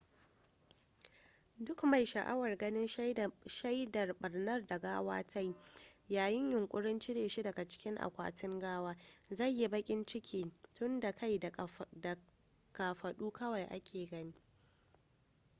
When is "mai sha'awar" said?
1.89-2.55